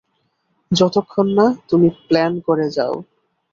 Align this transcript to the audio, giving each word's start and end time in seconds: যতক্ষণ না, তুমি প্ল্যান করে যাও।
যতক্ষণ 0.71 1.27
না, 1.37 1.45
তুমি 1.69 1.87
প্ল্যান 2.07 2.33
করে 2.39 2.67
যাও। 2.69 2.95